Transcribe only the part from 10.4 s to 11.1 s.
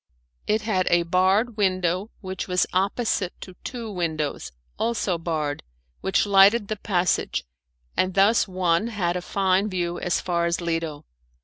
as Lido.